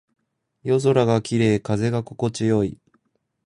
[0.63, 1.59] 夜空が綺麗。
[1.59, 2.79] 風が心地よい。